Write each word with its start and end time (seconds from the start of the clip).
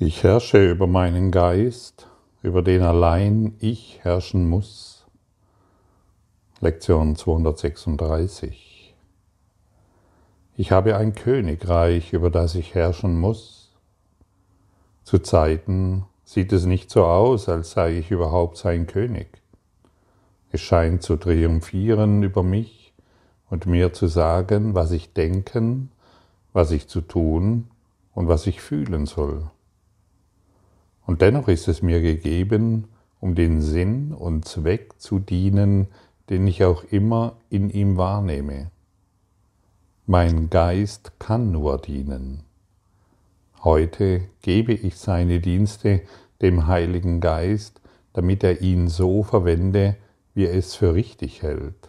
Ich 0.00 0.22
herrsche 0.22 0.70
über 0.70 0.86
meinen 0.86 1.32
Geist, 1.32 2.06
über 2.40 2.62
den 2.62 2.82
allein 2.82 3.56
ich 3.58 3.98
herrschen 4.04 4.48
muss. 4.48 5.04
Lektion 6.60 7.16
236. 7.16 8.94
Ich 10.56 10.70
habe 10.70 10.96
ein 10.96 11.16
Königreich, 11.16 12.12
über 12.12 12.30
das 12.30 12.54
ich 12.54 12.76
herrschen 12.76 13.18
muss. 13.18 13.76
Zu 15.02 15.18
Zeiten 15.18 16.04
sieht 16.22 16.52
es 16.52 16.64
nicht 16.64 16.92
so 16.92 17.04
aus, 17.04 17.48
als 17.48 17.72
sei 17.72 17.98
ich 17.98 18.12
überhaupt 18.12 18.56
sein 18.56 18.86
König. 18.86 19.42
Es 20.52 20.60
scheint 20.60 21.02
zu 21.02 21.16
triumphieren 21.16 22.22
über 22.22 22.44
mich 22.44 22.94
und 23.50 23.66
mir 23.66 23.92
zu 23.92 24.06
sagen, 24.06 24.76
was 24.76 24.92
ich 24.92 25.12
denken, 25.12 25.90
was 26.52 26.70
ich 26.70 26.86
zu 26.86 27.00
tun 27.00 27.68
und 28.14 28.28
was 28.28 28.46
ich 28.46 28.60
fühlen 28.60 29.04
soll. 29.04 29.50
Und 31.08 31.22
dennoch 31.22 31.48
ist 31.48 31.68
es 31.68 31.80
mir 31.80 32.02
gegeben, 32.02 32.88
um 33.18 33.34
den 33.34 33.62
Sinn 33.62 34.12
und 34.12 34.44
Zweck 34.44 34.92
zu 34.98 35.18
dienen, 35.18 35.88
den 36.28 36.46
ich 36.46 36.64
auch 36.64 36.84
immer 36.84 37.38
in 37.48 37.70
ihm 37.70 37.96
wahrnehme. 37.96 38.70
Mein 40.04 40.50
Geist 40.50 41.12
kann 41.18 41.50
nur 41.50 41.78
dienen. 41.78 42.42
Heute 43.64 44.20
gebe 44.42 44.74
ich 44.74 44.98
seine 44.98 45.40
Dienste 45.40 46.02
dem 46.42 46.66
Heiligen 46.66 47.22
Geist, 47.22 47.80
damit 48.12 48.44
er 48.44 48.60
ihn 48.60 48.88
so 48.88 49.22
verwende, 49.22 49.96
wie 50.34 50.44
er 50.44 50.52
es 50.52 50.74
für 50.74 50.92
richtig 50.92 51.40
hält. 51.40 51.88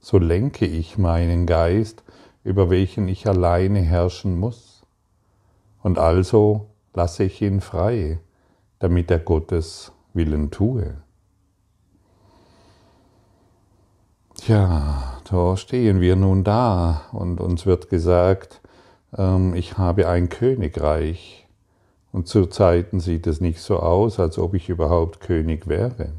So 0.00 0.18
lenke 0.18 0.66
ich 0.66 0.98
meinen 0.98 1.46
Geist, 1.46 2.04
über 2.44 2.68
welchen 2.68 3.08
ich 3.08 3.26
alleine 3.26 3.80
herrschen 3.80 4.38
muss. 4.38 4.82
Und 5.82 5.98
also 5.98 6.68
lasse 6.96 7.24
ich 7.24 7.40
ihn 7.42 7.60
frei, 7.60 8.18
damit 8.78 9.10
er 9.10 9.18
Gottes 9.18 9.92
Willen 10.14 10.50
tue. 10.50 10.96
Tja, 14.34 15.20
da 15.30 15.56
stehen 15.56 16.00
wir 16.00 16.16
nun 16.16 16.42
da 16.42 17.02
und 17.12 17.40
uns 17.40 17.66
wird 17.66 17.90
gesagt, 17.90 18.60
ähm, 19.16 19.54
ich 19.54 19.78
habe 19.78 20.08
ein 20.08 20.28
Königreich. 20.28 21.46
Und 22.12 22.28
zu 22.28 22.46
Zeiten 22.46 22.98
sieht 22.98 23.26
es 23.26 23.40
nicht 23.40 23.60
so 23.60 23.78
aus, 23.78 24.18
als 24.18 24.38
ob 24.38 24.54
ich 24.54 24.70
überhaupt 24.70 25.20
König 25.20 25.68
wäre. 25.68 26.12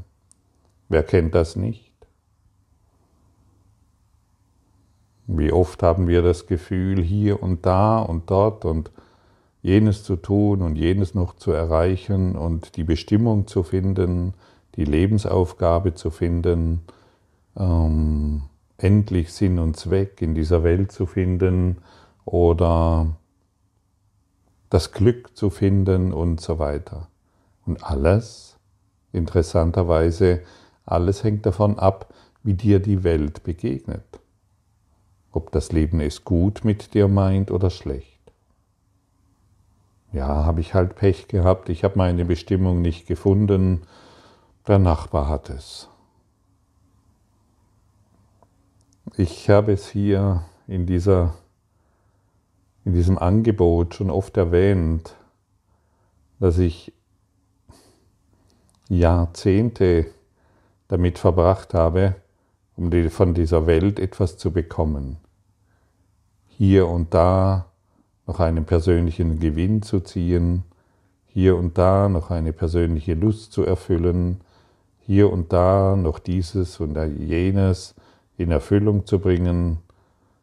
Wer 0.88 1.02
kennt 1.02 1.34
das 1.34 1.56
nicht? 1.56 1.92
Wie 5.26 5.52
oft 5.52 5.82
haben 5.82 6.06
wir 6.06 6.22
das 6.22 6.46
Gefühl, 6.46 7.02
hier 7.02 7.42
und 7.42 7.66
da 7.66 7.98
und 7.98 8.30
dort 8.30 8.64
und 8.64 8.90
jenes 9.62 10.04
zu 10.04 10.16
tun 10.16 10.62
und 10.62 10.76
jenes 10.76 11.14
noch 11.14 11.34
zu 11.36 11.50
erreichen 11.52 12.36
und 12.36 12.76
die 12.76 12.84
Bestimmung 12.84 13.46
zu 13.46 13.62
finden, 13.62 14.34
die 14.76 14.84
Lebensaufgabe 14.84 15.94
zu 15.94 16.10
finden, 16.10 16.82
ähm, 17.56 18.42
endlich 18.76 19.32
Sinn 19.32 19.58
und 19.58 19.76
Zweck 19.76 20.22
in 20.22 20.34
dieser 20.34 20.62
Welt 20.62 20.92
zu 20.92 21.06
finden 21.06 21.78
oder 22.24 23.16
das 24.70 24.92
Glück 24.92 25.36
zu 25.36 25.50
finden 25.50 26.12
und 26.12 26.40
so 26.40 26.58
weiter. 26.58 27.08
Und 27.66 27.82
alles, 27.82 28.56
interessanterweise, 29.12 30.42
alles 30.84 31.24
hängt 31.24 31.44
davon 31.46 31.78
ab, 31.78 32.14
wie 32.42 32.54
dir 32.54 32.80
die 32.80 33.02
Welt 33.02 33.42
begegnet. 33.42 34.20
Ob 35.32 35.50
das 35.52 35.72
Leben 35.72 36.00
es 36.00 36.24
gut 36.24 36.64
mit 36.64 36.94
dir 36.94 37.08
meint 37.08 37.50
oder 37.50 37.70
schlecht. 37.70 38.17
Ja, 40.12 40.44
habe 40.44 40.60
ich 40.60 40.74
halt 40.74 40.94
Pech 40.94 41.28
gehabt, 41.28 41.68
ich 41.68 41.84
habe 41.84 41.98
meine 41.98 42.24
Bestimmung 42.24 42.80
nicht 42.80 43.06
gefunden, 43.06 43.82
der 44.66 44.78
Nachbar 44.78 45.28
hat 45.28 45.50
es. 45.50 45.88
Ich 49.16 49.50
habe 49.50 49.72
es 49.72 49.88
hier 49.88 50.44
in, 50.66 50.86
dieser, 50.86 51.34
in 52.84 52.92
diesem 52.92 53.18
Angebot 53.18 53.94
schon 53.94 54.10
oft 54.10 54.36
erwähnt, 54.36 55.14
dass 56.40 56.58
ich 56.58 56.92
Jahrzehnte 58.88 60.06
damit 60.88 61.18
verbracht 61.18 61.74
habe, 61.74 62.16
um 62.76 62.90
von 63.10 63.34
dieser 63.34 63.66
Welt 63.66 63.98
etwas 63.98 64.38
zu 64.38 64.52
bekommen. 64.52 65.18
Hier 66.46 66.86
und 66.86 67.12
da 67.12 67.67
noch 68.28 68.40
einen 68.40 68.66
persönlichen 68.66 69.40
Gewinn 69.40 69.80
zu 69.80 70.00
ziehen, 70.00 70.62
hier 71.26 71.56
und 71.56 71.78
da 71.78 72.10
noch 72.10 72.30
eine 72.30 72.52
persönliche 72.52 73.14
Lust 73.14 73.52
zu 73.52 73.64
erfüllen, 73.64 74.42
hier 75.00 75.32
und 75.32 75.52
da 75.54 75.96
noch 75.96 76.18
dieses 76.18 76.78
und 76.78 76.96
jenes 77.18 77.94
in 78.36 78.50
Erfüllung 78.50 79.06
zu 79.06 79.18
bringen 79.18 79.78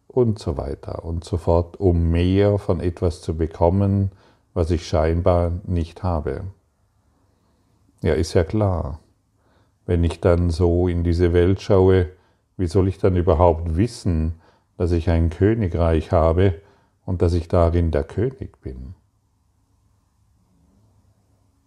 und 0.08 0.40
so 0.40 0.58
weiter 0.58 1.06
und 1.06 1.24
so 1.24 1.38
fort, 1.38 1.80
um 1.80 2.10
mehr 2.10 2.58
von 2.58 2.80
etwas 2.80 3.22
zu 3.22 3.38
bekommen, 3.38 4.12
was 4.56 4.72
ich 4.72 4.88
scheinbar 4.88 5.52
nicht 5.66 6.02
habe. 6.02 6.42
Ja, 8.02 8.14
ist 8.14 8.34
ja 8.34 8.44
klar. 8.44 9.00
Wenn 9.86 10.04
ich 10.04 10.22
dann 10.22 10.50
so 10.50 10.88
in 10.88 11.04
diese 11.04 11.34
Welt 11.34 11.62
schaue, 11.62 12.10
wie 12.58 12.68
soll 12.68 12.88
ich 12.88 12.98
dann 12.98 13.16
überhaupt 13.16 13.78
wissen, 13.78 14.42
dass 14.76 14.92
ich 14.92 15.12
ein 15.12 15.30
Königreich 15.30 16.12
habe, 16.12 16.56
und 17.06 17.22
dass 17.22 17.34
ich 17.34 17.48
darin 17.48 17.92
der 17.92 18.04
König 18.04 18.60
bin. 18.62 18.96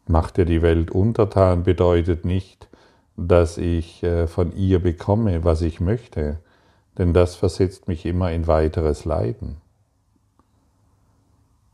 Macht 0.06 0.36
dir 0.36 0.44
die 0.44 0.62
Welt 0.62 0.90
untertan 0.90 1.64
bedeutet 1.64 2.24
nicht, 2.24 2.68
dass 3.16 3.58
ich 3.58 4.02
äh, 4.02 4.26
von 4.26 4.56
ihr 4.56 4.80
bekomme, 4.80 5.44
was 5.44 5.60
ich 5.60 5.80
möchte, 5.80 6.38
denn 6.96 7.12
das 7.12 7.36
versetzt 7.36 7.88
mich 7.88 8.06
immer 8.06 8.32
in 8.32 8.46
weiteres 8.46 9.04
Leiden. 9.04 9.60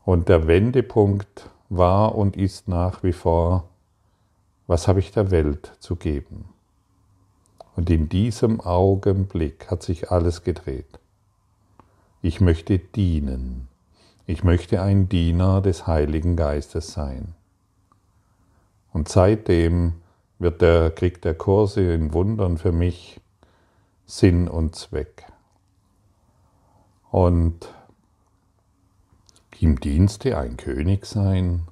Und 0.03 0.29
der 0.29 0.47
Wendepunkt 0.47 1.49
war 1.69 2.15
und 2.15 2.35
ist 2.35 2.67
nach 2.67 3.03
wie 3.03 3.13
vor, 3.13 3.69
was 4.67 4.87
habe 4.87 4.99
ich 4.99 5.11
der 5.11 5.31
Welt 5.31 5.73
zu 5.79 5.95
geben? 5.95 6.49
Und 7.75 7.89
in 7.89 8.09
diesem 8.09 8.61
Augenblick 8.61 9.69
hat 9.69 9.83
sich 9.83 10.11
alles 10.11 10.43
gedreht. 10.43 10.99
Ich 12.25 12.41
möchte 12.41 12.79
dienen. 12.79 13.67
Ich 14.25 14.43
möchte 14.43 14.81
ein 14.81 15.07
Diener 15.07 15.61
des 15.61 15.85
Heiligen 15.85 16.35
Geistes 16.35 16.91
sein. 16.91 17.35
Und 18.91 19.09
seitdem 19.09 20.01
wird 20.39 20.63
der, 20.63 20.89
kriegt 20.89 21.23
der 21.23 21.35
Kurse 21.35 21.93
in 21.93 22.13
Wundern 22.13 22.57
für 22.57 22.71
mich 22.71 23.21
Sinn 24.07 24.47
und 24.47 24.75
Zweck. 24.75 25.27
Und 27.11 27.71
im 29.59 29.79
Dienste 29.79 30.35
ein 30.35 30.57
König 30.57 31.05
sein? 31.05 31.67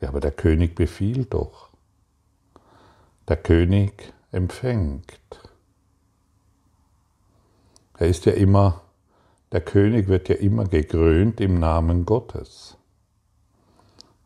Ja, 0.00 0.08
aber 0.08 0.18
der 0.18 0.32
König 0.32 0.74
befiehlt 0.74 1.32
doch. 1.32 1.68
Der 3.28 3.36
König 3.36 4.12
empfängt. 4.32 5.20
Er 7.96 8.08
ist 8.08 8.26
ja 8.26 8.32
immer 8.32 8.82
der 9.52 9.60
König 9.60 10.08
wird 10.08 10.28
ja 10.28 10.34
immer 10.36 10.64
gekrönt 10.64 11.40
im 11.40 11.58
Namen 11.58 12.04
Gottes. 12.04 12.76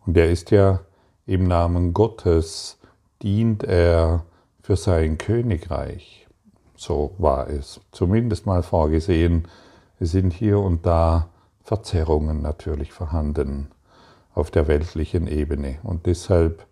Und 0.07 0.17
er 0.17 0.31
ist 0.31 0.51
ja 0.51 0.81
im 1.27 1.45
Namen 1.45 1.93
Gottes, 1.93 2.79
dient 3.23 3.63
er 3.65 4.25
für 4.63 4.77
sein 4.77 5.19
Königreich. 5.19 6.27
So 6.77 7.15
war 7.19 7.49
es 7.49 7.81
zumindest 7.93 8.47
mal 8.47 8.63
vorgesehen. 8.63 9.47
Es 9.99 10.13
sind 10.13 10.33
hier 10.33 10.59
und 10.59 10.87
da 10.87 11.29
Verzerrungen 11.63 12.41
natürlich 12.41 12.93
vorhanden 12.93 13.69
auf 14.35 14.51
der 14.51 14.67
weltlichen 14.67 15.27
Ebene. 15.27 15.79
Und 15.83 16.07
deshalb 16.07 16.67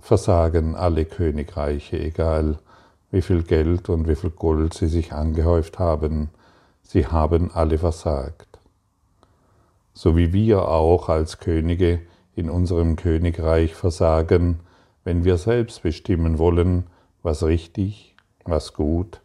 versagen 0.00 0.74
alle 0.74 1.04
Königreiche, 1.04 1.98
egal 1.98 2.58
wie 3.10 3.22
viel 3.22 3.42
Geld 3.42 3.88
und 3.90 4.08
wie 4.08 4.16
viel 4.16 4.30
Gold 4.30 4.74
sie 4.74 4.88
sich 4.88 5.12
angehäuft 5.12 5.78
haben, 5.78 6.30
sie 6.84 7.06
haben 7.06 7.50
alle 7.52 7.78
versagt. 7.78 8.60
So 9.92 10.16
wie 10.16 10.32
wir 10.32 10.68
auch 10.68 11.08
als 11.08 11.38
Könige 11.38 12.00
in 12.36 12.48
unserem 12.50 12.96
Königreich 12.96 13.74
versagen, 13.74 14.60
wenn 15.04 15.24
wir 15.24 15.36
selbst 15.36 15.82
bestimmen 15.82 16.38
wollen, 16.38 16.86
was 17.22 17.42
richtig, 17.42 18.14
was 18.44 18.72
gut, 18.72 19.20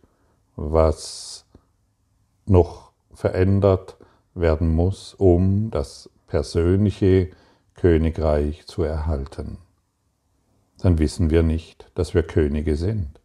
was 0.55 1.45
noch 2.45 2.91
verändert 3.13 3.97
werden 4.33 4.73
muss, 4.73 5.13
um 5.13 5.71
das 5.71 6.09
persönliche 6.27 7.29
Königreich 7.75 8.65
zu 8.67 8.83
erhalten. 8.83 9.57
Dann 10.79 10.97
wissen 10.97 11.29
wir 11.29 11.43
nicht, 11.43 11.91
dass 11.95 12.13
wir 12.13 12.23
Könige 12.23 12.75
sind. 12.75 13.19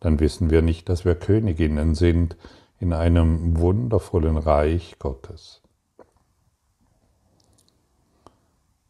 Dann 0.00 0.20
wissen 0.20 0.50
wir 0.50 0.62
nicht, 0.62 0.88
dass 0.88 1.04
wir 1.04 1.14
Königinnen 1.14 1.94
sind, 1.94 2.36
in 2.78 2.92
einem 2.92 3.58
wundervollen 3.58 4.36
Reich 4.36 4.96
Gottes. 4.98 5.62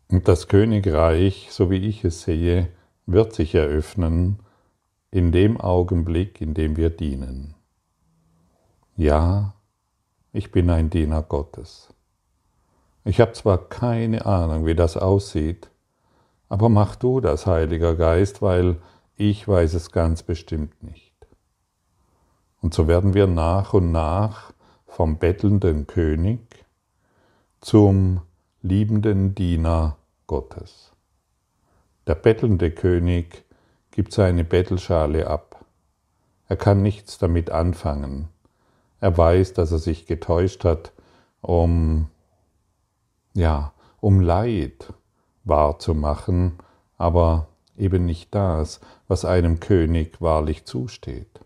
Und 0.08 0.28
das 0.28 0.48
Königreich, 0.48 1.48
so 1.50 1.70
wie 1.70 1.78
ich 1.78 2.04
es 2.04 2.22
sehe, 2.22 2.68
wird 3.06 3.32
sich 3.32 3.54
eröffnen 3.54 4.40
in 5.10 5.32
dem 5.32 5.60
Augenblick, 5.60 6.40
in 6.40 6.54
dem 6.54 6.76
wir 6.76 6.90
dienen. 6.90 7.54
Ja, 8.96 9.54
ich 10.32 10.52
bin 10.52 10.70
ein 10.70 10.90
Diener 10.90 11.22
Gottes. 11.22 11.88
Ich 13.04 13.20
habe 13.20 13.32
zwar 13.32 13.68
keine 13.68 14.26
Ahnung, 14.26 14.66
wie 14.66 14.74
das 14.74 14.96
aussieht, 14.96 15.70
aber 16.48 16.68
mach 16.68 16.96
du 16.96 17.20
das, 17.20 17.46
Heiliger 17.46 17.94
Geist, 17.94 18.42
weil 18.42 18.76
ich 19.16 19.46
weiß 19.46 19.74
es 19.74 19.92
ganz 19.92 20.22
bestimmt 20.22 20.82
nicht. 20.82 21.05
Und 22.66 22.74
so 22.74 22.88
werden 22.88 23.14
wir 23.14 23.28
nach 23.28 23.74
und 23.74 23.92
nach 23.92 24.52
vom 24.88 25.18
bettelnden 25.18 25.86
König 25.86 26.40
zum 27.60 28.22
liebenden 28.60 29.36
Diener 29.36 29.98
Gottes. 30.26 30.90
Der 32.08 32.16
bettelnde 32.16 32.72
König 32.72 33.44
gibt 33.92 34.12
seine 34.12 34.42
Bettelschale 34.42 35.28
ab. 35.28 35.64
Er 36.48 36.56
kann 36.56 36.82
nichts 36.82 37.18
damit 37.18 37.50
anfangen. 37.50 38.30
Er 38.98 39.16
weiß, 39.16 39.52
dass 39.52 39.70
er 39.70 39.78
sich 39.78 40.06
getäuscht 40.06 40.64
hat, 40.64 40.90
um, 41.42 42.08
ja, 43.32 43.74
um 44.00 44.20
Leid 44.20 44.92
wahrzumachen, 45.44 46.54
aber 46.98 47.46
eben 47.76 48.06
nicht 48.06 48.34
das, 48.34 48.80
was 49.06 49.24
einem 49.24 49.60
König 49.60 50.20
wahrlich 50.20 50.64
zusteht. 50.64 51.45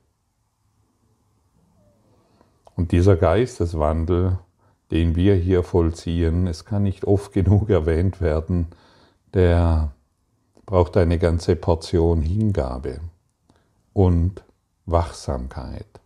Und 2.81 2.93
dieser 2.93 3.17
Geisteswandel, 3.17 4.39
den 4.91 5.15
wir 5.15 5.35
hier 5.35 5.63
vollziehen, 5.63 6.47
es 6.47 6.65
kann 6.65 6.83
nicht 6.83 7.05
oft 7.05 7.35
genug 7.35 7.69
erwähnt 7.69 8.23
werden, 8.23 8.69
der 9.35 9.93
braucht 10.65 10.97
eine 10.97 11.19
ganze 11.19 11.57
Portion 11.57 12.23
Hingabe 12.23 13.01
und 13.93 14.43
Wachsamkeit. 14.87 16.01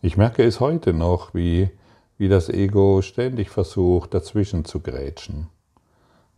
Ich 0.00 0.16
merke 0.16 0.42
es 0.42 0.58
heute 0.58 0.94
noch, 0.94 1.34
wie, 1.34 1.68
wie 2.16 2.30
das 2.30 2.48
Ego 2.48 3.02
ständig 3.02 3.50
versucht, 3.50 4.14
dazwischen 4.14 4.64
zu 4.64 4.80
grätschen, 4.80 5.48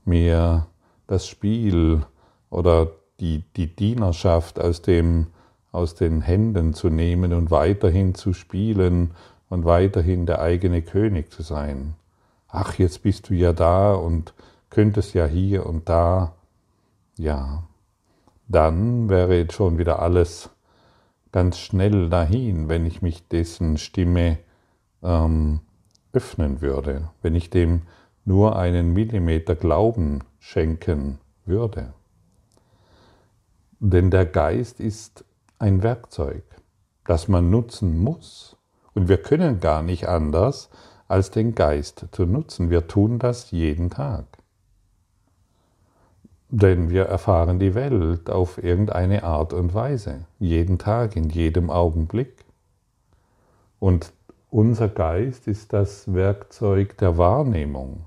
mir 0.04 0.66
das 1.06 1.28
Spiel 1.28 2.04
oder 2.50 2.90
die, 3.20 3.44
die 3.54 3.76
Dienerschaft 3.76 4.58
aus, 4.58 4.82
dem, 4.82 5.28
aus 5.74 5.94
den 5.94 6.20
Händen 6.20 6.72
zu 6.72 6.88
nehmen 6.88 7.32
und 7.32 7.50
weiterhin 7.50 8.14
zu 8.14 8.32
spielen 8.32 9.10
und 9.48 9.64
weiterhin 9.64 10.26
der 10.26 10.40
eigene 10.40 10.82
König 10.82 11.32
zu 11.32 11.42
sein. 11.42 11.94
Ach, 12.48 12.74
jetzt 12.74 13.02
bist 13.02 13.28
du 13.28 13.34
ja 13.34 13.52
da 13.52 13.94
und 13.94 14.34
könntest 14.70 15.14
ja 15.14 15.26
hier 15.26 15.66
und 15.66 15.88
da 15.88 16.34
ja, 17.16 17.64
dann 18.48 19.08
wäre 19.08 19.36
jetzt 19.36 19.54
schon 19.54 19.78
wieder 19.78 20.00
alles 20.00 20.50
ganz 21.32 21.58
schnell 21.58 22.08
dahin, 22.08 22.68
wenn 22.68 22.86
ich 22.86 23.02
mich 23.02 23.26
dessen 23.28 23.76
Stimme 23.76 24.38
ähm, 25.02 25.60
öffnen 26.12 26.60
würde, 26.60 27.10
wenn 27.22 27.34
ich 27.34 27.50
dem 27.50 27.82
nur 28.24 28.56
einen 28.56 28.92
Millimeter 28.92 29.54
Glauben 29.54 30.20
schenken 30.38 31.18
würde. 31.44 31.92
Denn 33.80 34.10
der 34.10 34.24
Geist 34.24 34.80
ist 34.80 35.24
ein 35.64 35.82
Werkzeug, 35.82 36.44
das 37.06 37.26
man 37.26 37.48
nutzen 37.48 37.98
muss. 37.98 38.58
Und 38.92 39.08
wir 39.08 39.16
können 39.16 39.60
gar 39.60 39.82
nicht 39.82 40.06
anders, 40.06 40.68
als 41.08 41.30
den 41.30 41.54
Geist 41.54 42.06
zu 42.12 42.26
nutzen. 42.26 42.68
Wir 42.68 42.86
tun 42.86 43.18
das 43.18 43.50
jeden 43.50 43.88
Tag. 43.88 44.26
Denn 46.50 46.90
wir 46.90 47.06
erfahren 47.06 47.58
die 47.58 47.74
Welt 47.74 48.28
auf 48.28 48.62
irgendeine 48.62 49.24
Art 49.24 49.54
und 49.54 49.72
Weise, 49.72 50.26
jeden 50.38 50.78
Tag, 50.78 51.16
in 51.16 51.30
jedem 51.30 51.70
Augenblick. 51.70 52.44
Und 53.80 54.12
unser 54.50 54.88
Geist 54.88 55.48
ist 55.48 55.72
das 55.72 56.12
Werkzeug 56.12 56.98
der 56.98 57.16
Wahrnehmung. 57.16 58.04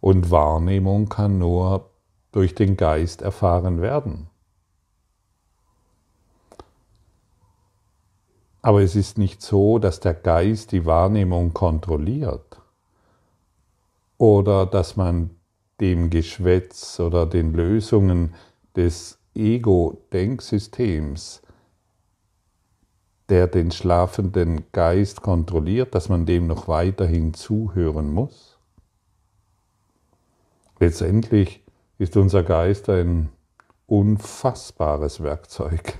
Und 0.00 0.30
Wahrnehmung 0.30 1.10
kann 1.10 1.38
nur 1.38 1.90
durch 2.32 2.54
den 2.54 2.78
Geist 2.78 3.20
erfahren 3.20 3.82
werden. 3.82 4.29
Aber 8.62 8.82
es 8.82 8.94
ist 8.94 9.16
nicht 9.16 9.40
so, 9.40 9.78
dass 9.78 10.00
der 10.00 10.12
Geist 10.14 10.72
die 10.72 10.84
Wahrnehmung 10.84 11.54
kontrolliert 11.54 12.60
oder 14.18 14.66
dass 14.66 14.96
man 14.96 15.30
dem 15.80 16.10
Geschwätz 16.10 17.00
oder 17.00 17.24
den 17.24 17.54
Lösungen 17.54 18.34
des 18.76 19.18
Ego-Denksystems, 19.34 21.40
der 23.30 23.46
den 23.46 23.70
schlafenden 23.70 24.70
Geist 24.72 25.22
kontrolliert, 25.22 25.94
dass 25.94 26.10
man 26.10 26.26
dem 26.26 26.46
noch 26.46 26.68
weiterhin 26.68 27.32
zuhören 27.32 28.12
muss? 28.12 28.58
Letztendlich 30.78 31.64
ist 31.96 32.18
unser 32.18 32.42
Geist 32.42 32.90
ein 32.90 33.30
unfassbares 33.86 35.22
Werkzeug, 35.22 35.98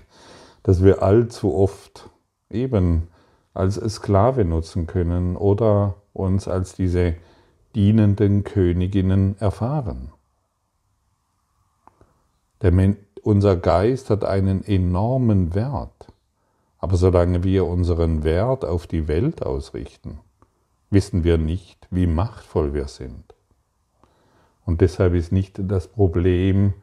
das 0.62 0.82
wir 0.82 1.02
allzu 1.02 1.54
oft 1.54 2.10
eben 2.50 3.08
als 3.54 3.76
Sklave 3.76 4.44
nutzen 4.44 4.86
können 4.86 5.36
oder 5.36 5.96
uns 6.12 6.48
als 6.48 6.74
diese 6.74 7.14
dienenden 7.74 8.44
Königinnen 8.44 9.36
erfahren. 9.38 10.12
Der, 12.62 12.72
unser 13.22 13.56
Geist 13.56 14.10
hat 14.10 14.24
einen 14.24 14.64
enormen 14.64 15.54
Wert, 15.54 16.08
aber 16.78 16.96
solange 16.96 17.42
wir 17.42 17.66
unseren 17.66 18.24
Wert 18.24 18.64
auf 18.64 18.86
die 18.86 19.08
Welt 19.08 19.42
ausrichten, 19.42 20.20
wissen 20.90 21.24
wir 21.24 21.38
nicht, 21.38 21.86
wie 21.90 22.06
machtvoll 22.06 22.74
wir 22.74 22.88
sind. 22.88 23.34
Und 24.66 24.80
deshalb 24.80 25.14
ist 25.14 25.32
nicht 25.32 25.58
das 25.62 25.88
Problem 25.88 26.74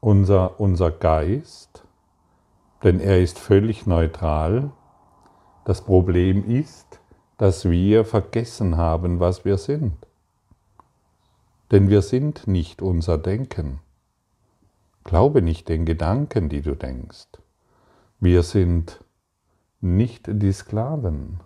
unser, 0.00 0.58
unser 0.60 0.90
Geist, 0.90 1.84
denn 2.82 3.00
er 3.00 3.20
ist 3.20 3.38
völlig 3.38 3.86
neutral. 3.86 4.72
Das 5.64 5.82
Problem 5.84 6.44
ist, 6.48 7.00
dass 7.38 7.68
wir 7.68 8.04
vergessen 8.04 8.76
haben, 8.76 9.20
was 9.20 9.44
wir 9.44 9.58
sind. 9.58 10.06
Denn 11.70 11.88
wir 11.88 12.02
sind 12.02 12.46
nicht 12.46 12.82
unser 12.82 13.18
Denken. 13.18 13.80
Glaube 15.04 15.42
nicht 15.42 15.68
den 15.68 15.84
Gedanken, 15.84 16.48
die 16.48 16.62
du 16.62 16.74
denkst. 16.74 17.28
Wir 18.20 18.42
sind 18.42 19.00
nicht 19.80 20.26
die 20.28 20.52
Sklaven. 20.52 21.40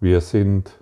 Wir 0.00 0.20
sind 0.20 0.78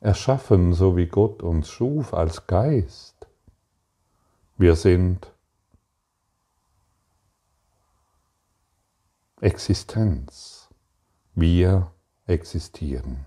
erschaffen, 0.00 0.72
so 0.72 0.96
wie 0.96 1.06
Gott 1.06 1.42
uns 1.42 1.68
schuf, 1.68 2.14
als 2.14 2.46
Geist. 2.46 3.26
Wir 4.56 4.76
sind 4.76 5.30
Existenz. 9.42 10.70
Wir 11.34 11.92
existieren. 12.26 13.26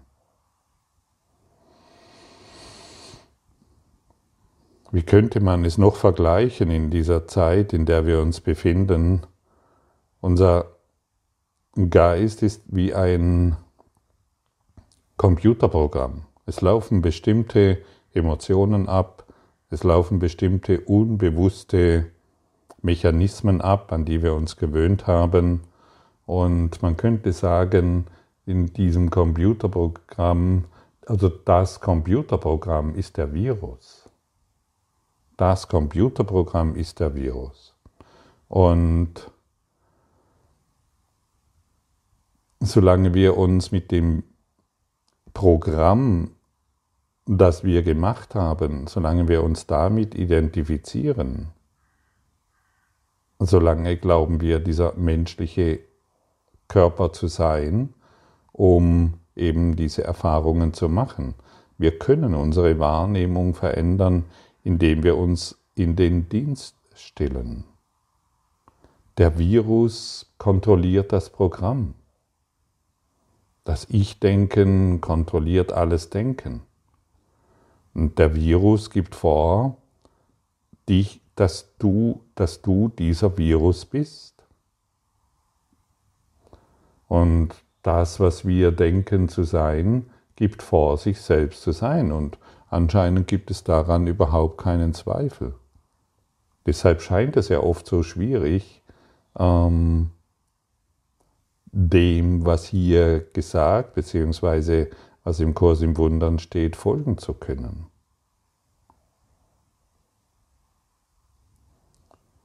Wie 4.91 5.03
könnte 5.03 5.39
man 5.39 5.65
es 5.65 5.77
noch 5.77 5.97
vergleichen 5.97 6.71
in 6.71 6.89
dieser 6.89 7.27
Zeit, 7.27 7.73
in 7.73 7.85
der 7.85 8.07
wir 8.07 8.21
uns 8.21 8.41
befinden? 8.41 9.21
Unser 10.19 10.71
Geist 11.91 12.41
ist 12.41 12.63
wie 12.65 12.95
ein 12.95 13.55
Computerprogramm. 15.15 16.25
Es 16.47 16.61
laufen 16.61 17.03
bestimmte 17.03 17.83
Emotionen 18.13 18.89
ab, 18.89 19.31
es 19.69 19.83
laufen 19.83 20.17
bestimmte 20.17 20.81
unbewusste 20.81 22.07
Mechanismen 22.81 23.61
ab, 23.61 23.91
an 23.91 24.05
die 24.05 24.23
wir 24.23 24.33
uns 24.33 24.57
gewöhnt 24.57 25.05
haben. 25.05 25.68
Und 26.29 26.83
man 26.83 26.95
könnte 26.95 27.33
sagen, 27.33 28.05
in 28.45 28.71
diesem 28.71 29.09
Computerprogramm, 29.09 30.65
also 31.07 31.27
das 31.27 31.79
Computerprogramm 31.79 32.93
ist 32.93 33.17
der 33.17 33.33
Virus. 33.33 34.07
Das 35.37 35.67
Computerprogramm 35.67 36.75
ist 36.75 36.99
der 36.99 37.15
Virus. 37.15 37.73
Und 38.47 39.31
solange 42.59 43.15
wir 43.15 43.35
uns 43.35 43.71
mit 43.71 43.89
dem 43.89 44.21
Programm, 45.33 46.35
das 47.25 47.63
wir 47.63 47.81
gemacht 47.81 48.35
haben, 48.35 48.85
solange 48.85 49.27
wir 49.27 49.41
uns 49.41 49.65
damit 49.65 50.13
identifizieren, 50.13 51.47
solange 53.39 53.97
glauben 53.97 54.41
wir, 54.41 54.59
dieser 54.59 54.93
menschliche 54.93 55.88
Körper 56.69 57.11
zu 57.11 57.27
sein 57.27 57.93
um 58.59 59.13
eben 59.37 59.77
diese 59.77 60.03
Erfahrungen 60.03 60.73
zu 60.73 60.89
machen. 60.89 61.33
wir 61.77 61.97
können 61.97 62.35
unsere 62.35 62.77
Wahrnehmung 62.77 63.53
verändern, 63.53 64.25
indem 64.65 65.01
wir 65.01 65.15
uns 65.15 65.57
in 65.75 65.95
den 65.95 66.27
Dienst 66.27 66.75
stellen. 66.93 67.63
Der 69.17 69.37
Virus 69.37 70.33
kontrolliert 70.37 71.13
das 71.13 71.29
Programm. 71.29 71.93
Das 73.63 73.85
Ich-Denken 73.89 74.99
kontrolliert 74.99 75.71
alles 75.71 76.09
Denken. 76.09 76.63
Und 77.93 78.19
der 78.19 78.35
Virus 78.35 78.89
gibt 78.89 79.15
vor, 79.15 79.77
dich, 80.89 81.21
dass, 81.35 81.77
du, 81.77 82.25
dass 82.35 82.61
du 82.61 82.89
dieser 82.89 83.37
Virus 83.37 83.85
bist. 83.85 84.38
Und 87.09 87.55
das, 87.81 88.21
was 88.21 88.45
wir 88.45 88.71
denken 88.71 89.27
zu 89.27 89.43
sein, 89.43 90.09
gibt 90.37 90.63
vor, 90.63 90.97
sich 90.97 91.19
selbst 91.19 91.63
zu 91.63 91.73
sein. 91.73 92.13
Und 92.13 92.37
anscheinend 92.69 93.27
gibt 93.27 93.51
es 93.51 93.65
daran 93.65 94.07
überhaupt 94.07 94.59
keinen 94.59 94.93
Zweifel. 94.93 95.55
Deshalb 96.65 97.01
scheint 97.01 97.35
es 97.35 97.49
ja 97.49 97.59
oft 97.59 97.87
so 97.87 98.03
schwierig, 98.03 98.83
ähm, 99.37 100.11
dem, 101.71 102.45
was 102.45 102.65
hier 102.65 103.21
gesagt, 103.33 103.95
beziehungsweise 103.95 104.89
was 105.23 105.39
im 105.39 105.53
Kurs 105.55 105.81
im 105.81 105.97
Wundern 105.97 106.37
steht, 106.37 106.75
folgen 106.75 107.17
zu 107.17 107.33
können. 107.33 107.87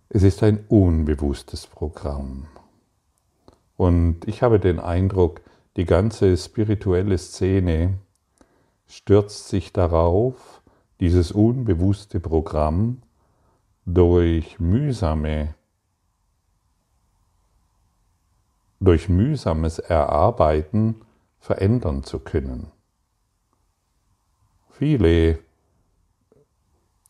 Es 0.08 0.22
ist 0.22 0.42
ein 0.42 0.64
unbewusstes 0.68 1.66
Programm. 1.66 2.46
Und 3.76 4.26
ich 4.26 4.42
habe 4.42 4.60
den 4.60 4.78
Eindruck, 4.78 5.40
die 5.76 5.84
ganze 5.84 6.36
spirituelle 6.36 7.18
Szene 7.18 7.98
stürzt 8.86 9.48
sich 9.48 9.72
darauf, 9.72 10.62
dieses 11.00 11.32
unbewusste 11.32 12.20
Programm 12.20 13.02
durch 13.84 14.60
mühsame, 14.60 15.54
durch 18.80 19.08
mühsames 19.08 19.78
Erarbeiten 19.80 21.02
verändern 21.40 22.04
zu 22.04 22.20
können. 22.20 22.68
Viele, 24.70 25.38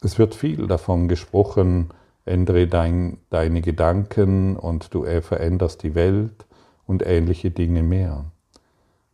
es 0.02 0.18
wird 0.18 0.35
viel 0.35 0.66
davon 0.66 1.09
gesprochen, 1.09 1.90
ändere 2.25 2.66
dein, 2.66 3.18
deine 3.30 3.61
Gedanken 3.61 4.56
und 4.56 4.92
du 4.94 5.04
veränderst 5.21 5.83
die 5.83 5.94
Welt 5.94 6.47
und 6.86 7.04
ähnliche 7.06 7.50
Dinge 7.50 7.82
mehr. 7.82 8.26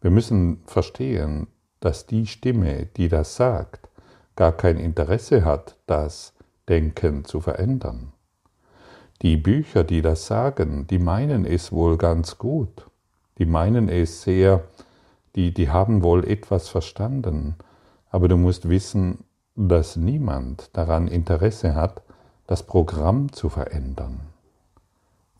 Wir 0.00 0.10
müssen 0.10 0.62
verstehen, 0.66 1.46
dass 1.80 2.06
die 2.06 2.26
Stimme, 2.26 2.86
die 2.96 3.08
das 3.08 3.36
sagt, 3.36 3.88
gar 4.36 4.52
kein 4.52 4.78
Interesse 4.78 5.44
hat, 5.44 5.76
das 5.86 6.34
Denken 6.68 7.24
zu 7.24 7.40
verändern. 7.40 8.12
Die 9.22 9.36
Bücher, 9.36 9.84
die 9.84 10.00
das 10.00 10.26
sagen, 10.26 10.86
die 10.86 10.98
meinen 10.98 11.44
es 11.44 11.72
wohl 11.72 11.98
ganz 11.98 12.38
gut. 12.38 12.86
Die 13.38 13.44
meinen 13.44 13.88
es 13.88 14.22
sehr, 14.22 14.64
die, 15.36 15.52
die 15.52 15.68
haben 15.68 16.02
wohl 16.02 16.24
etwas 16.26 16.68
verstanden. 16.68 17.56
Aber 18.10 18.28
du 18.28 18.36
musst 18.36 18.68
wissen, 18.68 19.24
dass 19.54 19.96
niemand 19.96 20.74
daran 20.74 21.06
Interesse 21.06 21.74
hat, 21.74 22.02
das 22.46 22.62
Programm 22.62 23.32
zu 23.32 23.48
verändern. 23.48 24.29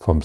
Vom, 0.02 0.20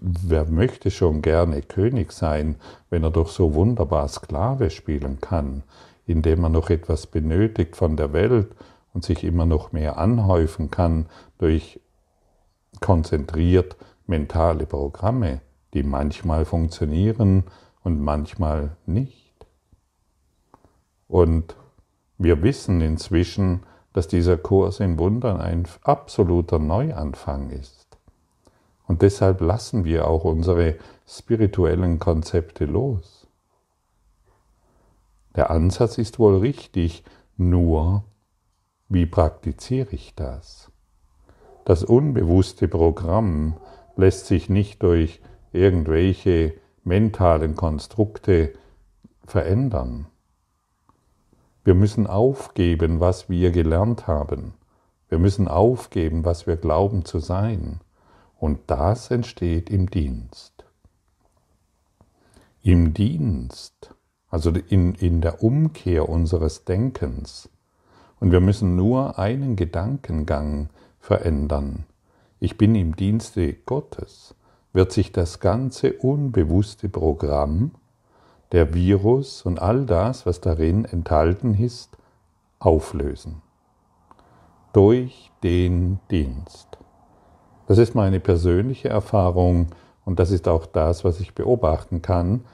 wer 0.00 0.44
möchte 0.46 0.90
schon 0.90 1.22
gerne 1.22 1.62
König 1.62 2.10
sein, 2.10 2.56
wenn 2.90 3.04
er 3.04 3.12
doch 3.12 3.28
so 3.28 3.54
wunderbar 3.54 4.08
Sklave 4.08 4.70
spielen 4.70 5.20
kann, 5.20 5.62
indem 6.04 6.42
er 6.42 6.48
noch 6.48 6.68
etwas 6.68 7.06
benötigt 7.06 7.76
von 7.76 7.96
der 7.96 8.12
Welt 8.12 8.48
und 8.92 9.04
sich 9.04 9.22
immer 9.22 9.46
noch 9.46 9.70
mehr 9.70 9.98
anhäufen 9.98 10.72
kann 10.72 11.06
durch 11.38 11.80
konzentriert 12.80 13.76
mentale 14.08 14.66
Programme, 14.66 15.40
die 15.74 15.84
manchmal 15.84 16.44
funktionieren 16.44 17.44
und 17.84 18.00
manchmal 18.00 18.76
nicht. 18.84 19.32
Und 21.06 21.54
wir 22.18 22.42
wissen 22.42 22.80
inzwischen, 22.80 23.60
dass 23.92 24.08
dieser 24.08 24.38
Kurs 24.38 24.80
in 24.80 24.98
Wundern 24.98 25.40
ein 25.40 25.68
absoluter 25.84 26.58
Neuanfang 26.58 27.50
ist. 27.50 27.83
Und 28.86 29.02
deshalb 29.02 29.40
lassen 29.40 29.84
wir 29.84 30.06
auch 30.08 30.24
unsere 30.24 30.76
spirituellen 31.06 31.98
Konzepte 31.98 32.66
los. 32.66 33.26
Der 35.36 35.50
Ansatz 35.50 35.98
ist 35.98 36.18
wohl 36.18 36.38
richtig, 36.38 37.02
nur 37.36 38.04
wie 38.88 39.06
praktiziere 39.06 39.92
ich 39.92 40.14
das? 40.14 40.70
Das 41.64 41.82
unbewusste 41.82 42.68
Programm 42.68 43.56
lässt 43.96 44.26
sich 44.26 44.50
nicht 44.50 44.82
durch 44.82 45.20
irgendwelche 45.52 46.54
mentalen 46.84 47.56
Konstrukte 47.56 48.52
verändern. 49.24 50.06
Wir 51.64 51.74
müssen 51.74 52.06
aufgeben, 52.06 53.00
was 53.00 53.30
wir 53.30 53.50
gelernt 53.50 54.06
haben. 54.06 54.52
Wir 55.08 55.18
müssen 55.18 55.48
aufgeben, 55.48 56.24
was 56.24 56.46
wir 56.46 56.56
glauben 56.56 57.06
zu 57.06 57.18
sein. 57.18 57.80
Und 58.44 58.58
das 58.66 59.10
entsteht 59.10 59.70
im 59.70 59.88
Dienst. 59.88 60.66
Im 62.62 62.92
Dienst, 62.92 63.94
also 64.28 64.50
in, 64.50 64.94
in 64.96 65.22
der 65.22 65.42
Umkehr 65.42 66.10
unseres 66.10 66.66
Denkens. 66.66 67.48
Und 68.20 68.32
wir 68.32 68.40
müssen 68.40 68.76
nur 68.76 69.18
einen 69.18 69.56
Gedankengang 69.56 70.68
verändern. 71.00 71.86
Ich 72.38 72.58
bin 72.58 72.74
im 72.74 72.96
Dienste 72.96 73.54
Gottes, 73.54 74.34
wird 74.74 74.92
sich 74.92 75.10
das 75.10 75.40
ganze 75.40 75.94
unbewusste 75.94 76.90
Programm, 76.90 77.70
der 78.52 78.74
Virus 78.74 79.40
und 79.40 79.58
all 79.58 79.86
das, 79.86 80.26
was 80.26 80.42
darin 80.42 80.84
enthalten 80.84 81.54
ist, 81.54 81.96
auflösen. 82.58 83.40
Durch 84.74 85.32
den 85.42 85.98
Dienst. 86.10 86.83
Das 87.66 87.78
ist 87.78 87.94
meine 87.94 88.20
persönliche 88.20 88.88
Erfahrung 88.88 89.68
und 90.04 90.18
das 90.18 90.30
ist 90.30 90.48
auch 90.48 90.66
das, 90.66 91.04
was 91.04 91.20
ich 91.20 91.34
beobachten 91.34 92.02
kann 92.02 92.44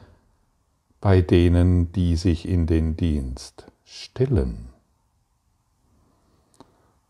bei 1.00 1.23
denen, 1.23 1.93
die 1.93 2.17
sich 2.17 2.47
in 2.47 2.67
den 2.67 2.97
Dienst 2.97 3.67
stellen. 3.85 4.69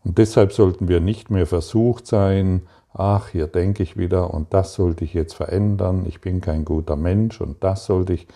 Und 0.03 0.17
deshalb 0.17 0.53
sollten 0.53 0.87
wir 0.87 0.99
nicht 0.99 1.29
mehr 1.29 1.45
versucht 1.45 2.07
sein, 2.07 2.63
ach, 2.93 3.29
hier 3.29 3.47
denke 3.47 3.83
ich 3.83 3.97
wieder 3.97 4.33
und 4.33 4.53
das 4.53 4.73
sollte 4.73 5.03
ich 5.03 5.13
jetzt 5.13 5.33
verändern, 5.33 6.05
ich 6.07 6.21
bin 6.21 6.41
kein 6.41 6.65
guter 6.65 6.95
Mensch 6.95 7.39
und 7.41 7.63
das 7.63 7.85
sollte 7.85 8.13
ich, 8.13 8.27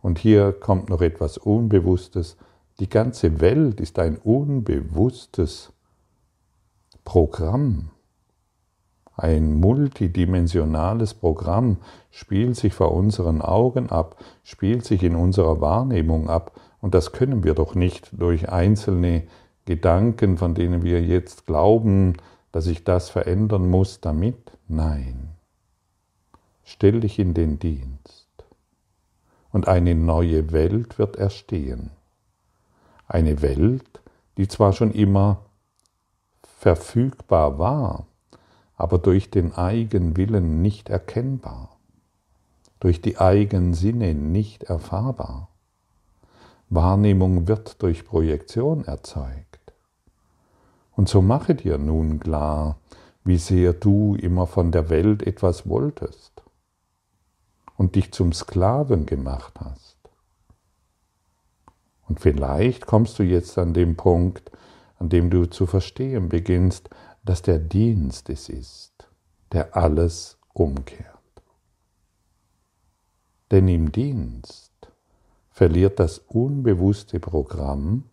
und 0.00 0.18
hier 0.18 0.52
kommt 0.52 0.88
noch 0.88 1.00
etwas 1.00 1.38
Unbewusstes. 1.38 2.36
Die 2.80 2.88
ganze 2.88 3.40
Welt 3.40 3.80
ist 3.80 3.98
ein 4.00 4.16
unbewusstes 4.16 5.72
Programm. 7.04 7.90
Ein 9.16 9.60
multidimensionales 9.60 11.14
Programm 11.14 11.76
spielt 12.10 12.56
sich 12.56 12.72
vor 12.72 12.92
unseren 12.92 13.42
Augen 13.42 13.90
ab, 13.90 14.16
spielt 14.42 14.84
sich 14.84 15.02
in 15.02 15.16
unserer 15.16 15.60
Wahrnehmung 15.60 16.30
ab, 16.30 16.52
und 16.80 16.94
das 16.94 17.12
können 17.12 17.44
wir 17.44 17.54
doch 17.54 17.74
nicht 17.74 18.10
durch 18.12 18.48
einzelne 18.48 19.22
Gedanken, 19.66 20.36
von 20.36 20.54
denen 20.54 20.82
wir 20.82 21.00
jetzt 21.02 21.46
glauben, 21.46 22.14
dass 22.50 22.66
ich 22.66 22.84
das 22.84 23.08
verändern 23.08 23.70
muss, 23.70 24.00
damit? 24.00 24.52
Nein. 24.66 25.28
Stell 26.64 27.00
dich 27.00 27.18
in 27.18 27.34
den 27.34 27.58
Dienst. 27.58 28.26
Und 29.52 29.68
eine 29.68 29.94
neue 29.94 30.52
Welt 30.52 30.98
wird 30.98 31.16
erstehen. 31.16 31.90
Eine 33.06 33.42
Welt, 33.42 34.00
die 34.36 34.48
zwar 34.48 34.72
schon 34.72 34.92
immer 34.92 35.44
verfügbar 36.42 37.58
war, 37.58 38.06
aber 38.76 38.98
durch 38.98 39.30
den 39.30 39.54
Eigenwillen 39.54 40.62
nicht 40.62 40.88
erkennbar, 40.88 41.76
durch 42.80 43.00
die 43.00 43.18
Eigensinne 43.18 44.14
nicht 44.14 44.64
erfahrbar. 44.64 45.48
Wahrnehmung 46.68 47.48
wird 47.48 47.82
durch 47.82 48.04
Projektion 48.04 48.84
erzeugt. 48.84 49.72
Und 50.96 51.08
so 51.08 51.22
mache 51.22 51.54
dir 51.54 51.78
nun 51.78 52.18
klar, 52.18 52.78
wie 53.24 53.36
sehr 53.36 53.72
du 53.72 54.14
immer 54.16 54.46
von 54.46 54.72
der 54.72 54.90
Welt 54.90 55.22
etwas 55.22 55.68
wolltest 55.68 56.42
und 57.76 57.94
dich 57.94 58.12
zum 58.12 58.32
Sklaven 58.32 59.06
gemacht 59.06 59.60
hast. 59.60 59.96
Und 62.08 62.20
vielleicht 62.20 62.86
kommst 62.86 63.18
du 63.18 63.22
jetzt 63.22 63.58
an 63.58 63.74
den 63.74 63.96
Punkt, 63.96 64.50
an 64.98 65.08
dem 65.08 65.30
du 65.30 65.46
zu 65.46 65.66
verstehen 65.66 66.28
beginnst, 66.28 66.90
dass 67.22 67.42
der 67.42 67.58
Dienst 67.58 68.30
es 68.30 68.48
ist, 68.48 69.08
der 69.52 69.76
alles 69.76 70.38
umkehrt. 70.52 71.06
Denn 73.50 73.68
im 73.68 73.92
Dienst 73.92 74.72
verliert 75.50 76.00
das 76.00 76.18
unbewusste 76.18 77.20
Programm 77.20 78.04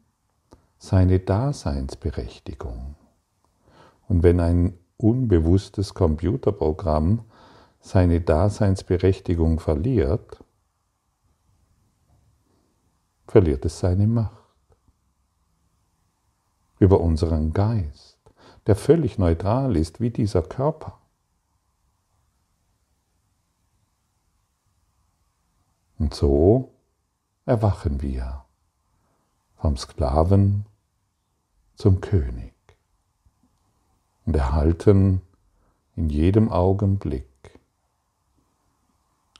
seine 0.77 1.19
Daseinsberechtigung. 1.19 2.95
Und 4.07 4.23
wenn 4.23 4.39
ein 4.39 4.77
unbewusstes 4.97 5.93
Computerprogramm 5.93 7.23
seine 7.79 8.21
Daseinsberechtigung 8.21 9.59
verliert, 9.59 10.43
verliert 13.27 13.63
es 13.65 13.79
seine 13.79 14.07
Macht 14.07 14.33
über 16.79 16.99
unseren 16.99 17.53
Geist, 17.53 18.08
der 18.69 18.75
völlig 18.75 19.17
neutral 19.17 19.75
ist 19.75 19.99
wie 19.99 20.11
dieser 20.11 20.43
Körper. 20.43 20.99
Und 25.97 26.13
so 26.13 26.69
erwachen 27.47 28.03
wir 28.03 28.45
vom 29.57 29.75
Sklaven 29.75 30.67
zum 31.77 31.99
König 31.99 32.53
und 34.27 34.35
erhalten 34.35 35.23
in 35.95 36.11
jedem 36.11 36.49
Augenblick 36.49 37.25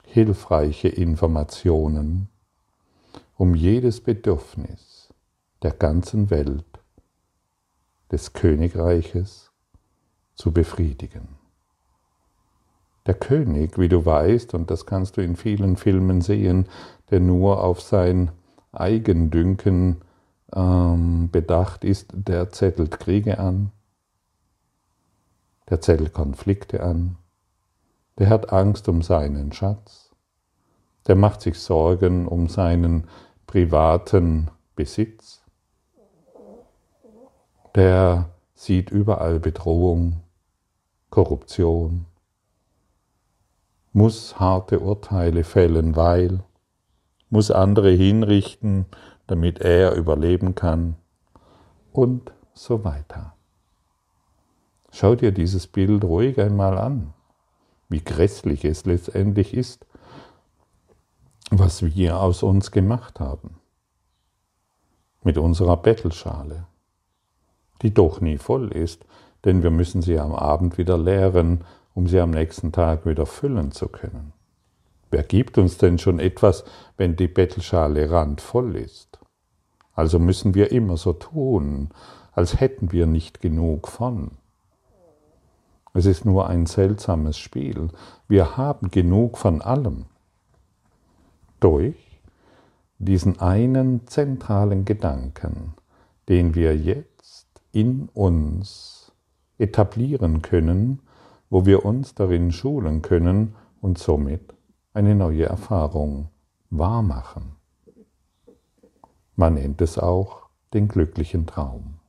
hilfreiche 0.06 0.88
Informationen, 0.88 2.28
um 3.36 3.54
jedes 3.54 4.00
Bedürfnis 4.00 5.14
der 5.62 5.70
ganzen 5.70 6.30
Welt, 6.30 6.79
des 8.10 8.32
Königreiches 8.32 9.50
zu 10.34 10.52
befriedigen. 10.52 11.28
Der 13.06 13.14
König, 13.14 13.78
wie 13.78 13.88
du 13.88 14.04
weißt, 14.04 14.54
und 14.54 14.70
das 14.70 14.86
kannst 14.86 15.16
du 15.16 15.22
in 15.22 15.36
vielen 15.36 15.76
Filmen 15.76 16.20
sehen, 16.20 16.66
der 17.10 17.20
nur 17.20 17.64
auf 17.64 17.80
sein 17.80 18.30
Eigendünken 18.72 20.02
ähm, 20.54 21.30
bedacht 21.30 21.84
ist, 21.84 22.10
der 22.12 22.50
zettelt 22.50 22.98
Kriege 23.00 23.38
an, 23.38 23.72
der 25.68 25.80
zettelt 25.80 26.12
Konflikte 26.12 26.82
an, 26.82 27.16
der 28.18 28.28
hat 28.28 28.52
Angst 28.52 28.88
um 28.88 29.02
seinen 29.02 29.52
Schatz, 29.52 30.10
der 31.06 31.16
macht 31.16 31.40
sich 31.40 31.58
Sorgen 31.58 32.28
um 32.28 32.48
seinen 32.48 33.08
privaten 33.46 34.50
Besitz, 34.76 35.39
der 37.74 38.30
sieht 38.54 38.90
überall 38.90 39.40
Bedrohung, 39.40 40.20
Korruption, 41.10 42.06
muss 43.92 44.38
harte 44.38 44.80
Urteile 44.80 45.44
fällen, 45.44 45.96
weil, 45.96 46.42
muss 47.28 47.50
andere 47.50 47.90
hinrichten, 47.90 48.86
damit 49.26 49.60
er 49.60 49.94
überleben 49.94 50.54
kann 50.54 50.96
und 51.92 52.32
so 52.54 52.84
weiter. 52.84 53.34
Schau 54.92 55.14
dir 55.14 55.32
dieses 55.32 55.66
Bild 55.66 56.04
ruhig 56.04 56.40
einmal 56.40 56.76
an, 56.78 57.14
wie 57.88 58.02
grässlich 58.02 58.64
es 58.64 58.84
letztendlich 58.84 59.54
ist, 59.54 59.86
was 61.50 61.82
wir 61.82 62.20
aus 62.20 62.42
uns 62.42 62.70
gemacht 62.70 63.20
haben. 63.20 63.60
Mit 65.22 65.38
unserer 65.38 65.76
Bettelschale, 65.76 66.66
die 67.82 67.94
doch 67.94 68.20
nie 68.20 68.38
voll 68.38 68.68
ist, 68.72 69.04
denn 69.44 69.62
wir 69.62 69.70
müssen 69.70 70.02
sie 70.02 70.18
am 70.18 70.34
Abend 70.34 70.78
wieder 70.78 70.98
leeren 70.98 71.64
um 71.94 72.06
sie 72.06 72.20
am 72.20 72.30
nächsten 72.30 72.72
Tag 72.72 73.06
wieder 73.06 73.26
füllen 73.26 73.72
zu 73.72 73.88
können. 73.88 74.32
Wer 75.10 75.22
gibt 75.22 75.58
uns 75.58 75.76
denn 75.76 75.98
schon 75.98 76.20
etwas, 76.20 76.64
wenn 76.96 77.16
die 77.16 77.28
Bettelschale 77.28 78.10
randvoll 78.10 78.76
ist? 78.76 79.18
Also 79.94 80.18
müssen 80.18 80.54
wir 80.54 80.70
immer 80.70 80.96
so 80.96 81.12
tun, 81.12 81.90
als 82.32 82.60
hätten 82.60 82.92
wir 82.92 83.06
nicht 83.06 83.40
genug 83.40 83.88
von. 83.88 84.30
Es 85.92 86.06
ist 86.06 86.24
nur 86.24 86.46
ein 86.46 86.66
seltsames 86.66 87.38
Spiel. 87.38 87.88
Wir 88.28 88.56
haben 88.56 88.92
genug 88.92 89.36
von 89.36 89.60
allem. 89.60 90.06
Durch 91.58 91.96
diesen 92.98 93.40
einen 93.40 94.06
zentralen 94.06 94.84
Gedanken, 94.84 95.74
den 96.28 96.54
wir 96.54 96.76
jetzt 96.76 97.09
in 97.72 98.08
uns 98.14 99.12
etablieren 99.58 100.42
können, 100.42 101.00
wo 101.50 101.66
wir 101.66 101.84
uns 101.84 102.14
darin 102.14 102.52
schulen 102.52 103.02
können 103.02 103.54
und 103.80 103.98
somit 103.98 104.54
eine 104.94 105.14
neue 105.14 105.44
Erfahrung 105.44 106.28
wahrmachen. 106.70 107.56
Man 109.36 109.54
nennt 109.54 109.80
es 109.80 109.98
auch 109.98 110.48
den 110.72 110.88
glücklichen 110.88 111.46
Traum. 111.46 112.00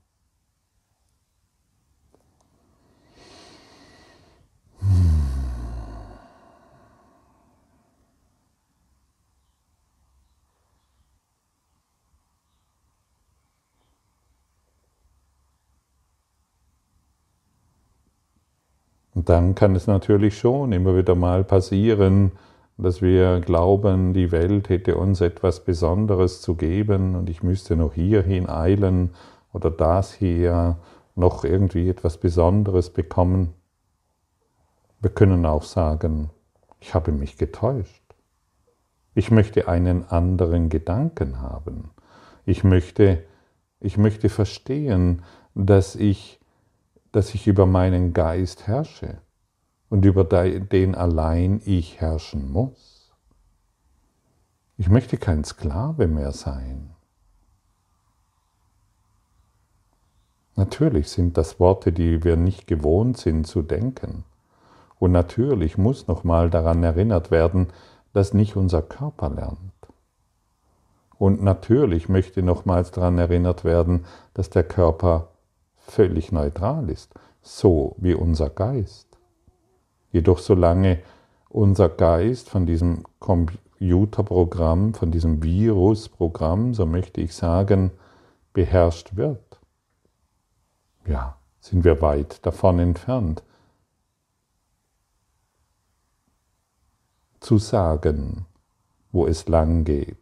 Und 4.82 5.21
dann 19.30 19.56
kann 19.56 19.76
es 19.76 19.88
natürlich 19.88 20.38
schon 20.38 20.72
immer 20.72 20.96
wieder 20.96 21.16
mal 21.16 21.44
passieren, 21.44 22.32
dass 22.78 23.02
wir 23.02 23.40
glauben, 23.42 24.14
die 24.14 24.32
Welt 24.32 24.70
hätte 24.70 24.96
uns 24.96 25.22
etwas 25.22 25.64
Besonderes 25.64 26.42
zu 26.42 26.56
geben 26.56 27.16
und 27.16 27.30
ich 27.30 27.44
müsste 27.44 27.76
noch 27.76 27.94
hierhin 27.94 28.50
eilen 28.50 29.12
oder 29.54 29.70
das 29.70 30.14
hier 30.14 30.78
noch 31.16 31.44
irgendwie 31.44 31.90
etwas 31.90 32.18
Besonderes 32.18 32.90
bekommen. 32.90 33.54
Wir 35.00 35.12
können 35.12 35.46
auch 35.46 35.64
sagen, 35.64 36.30
ich 36.80 36.94
habe 36.96 37.12
mich 37.12 37.38
getäuscht. 37.38 38.04
Ich 39.14 39.30
möchte 39.30 39.68
einen 39.68 40.06
anderen 40.10 40.70
Gedanken 40.70 41.42
haben. 41.42 41.92
Ich 42.46 42.64
möchte, 42.64 43.24
ich 43.80 43.98
möchte 43.98 44.30
verstehen, 44.30 45.22
dass 45.54 45.96
ich 45.96 46.41
dass 47.12 47.34
ich 47.34 47.48
über 47.48 47.66
meinen 47.66 48.14
Geist 48.14 48.68
herrsche 48.68 49.18
und 49.90 50.06
über 50.06 50.24
den 50.24 50.96
allein 50.96 51.62
ich 51.66 52.00
herrschen 52.00 52.52
muss. 52.52 53.12
Ich 54.78 54.90
möchte 54.90 55.18
kein 55.18 55.44
Sklave 55.44 56.08
mehr 56.08 56.32
sein. 56.32 56.92
Natürlich 60.56 61.10
sind 61.10 61.38
das 61.38 61.60
Worte, 61.60 61.92
die 61.92 62.24
wir 62.24 62.38
nicht 62.38 62.68
gewohnt 62.68 63.18
sind 63.18 63.48
zu 63.48 63.62
denken. 63.62 64.24
Und 65.00 65.12
natürlich 65.12 65.78
muss 65.78 66.08
nochmal 66.08 66.50
daran 66.50 66.84
erinnert 66.84 67.32
werden, 67.32 67.68
dass 68.14 68.34
nicht 68.34 68.56
unser 68.56 68.82
Körper 68.82 69.30
lernt. 69.30 69.58
Und 71.18 71.44
natürlich 71.44 72.10
möchte 72.10 72.44
nochmals 72.44 72.92
daran 72.92 73.18
erinnert 73.18 73.64
werden, 73.64 74.06
dass 74.34 74.50
der 74.50 74.64
Körper 74.64 75.30
völlig 75.88 76.32
neutral 76.32 76.90
ist, 76.90 77.14
so 77.42 77.96
wie 77.98 78.14
unser 78.14 78.50
Geist. 78.50 79.08
Jedoch 80.12 80.40
solange 80.40 81.00
unser 81.50 81.90
Geist 81.90 82.50
von 82.50 82.66
diesem 82.66 83.04
Computerprogramm, 83.20 84.94
von 84.94 85.12
diesem 85.12 85.44
Virusprogramm, 85.44 86.74
so 86.74 86.86
möchte 86.86 87.22
ich 87.22 87.36
sagen, 87.36 87.92
beherrscht 88.54 89.16
wird, 89.16 89.60
ja, 91.06 91.38
sind 91.60 91.84
wir 91.84 92.02
weit 92.02 92.46
davon 92.46 92.80
entfernt, 92.80 93.44
zu 97.40 97.58
sagen, 97.58 98.46
wo 99.12 99.28
es 99.28 99.48
lang 99.48 99.84
geht, 99.84 100.18